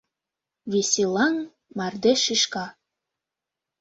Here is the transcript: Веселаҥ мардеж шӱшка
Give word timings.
Веселаҥ 0.71 1.35
мардеж 1.77 2.19
шӱшка 2.25 2.65